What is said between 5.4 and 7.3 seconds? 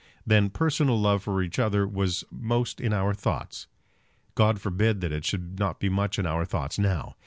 not be much in our thoughts now!